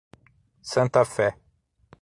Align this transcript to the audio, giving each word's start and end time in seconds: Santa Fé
Santa 0.71 1.05
Fé 1.05 1.29